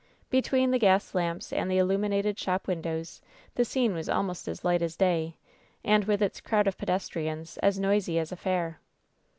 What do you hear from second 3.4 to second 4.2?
the scene was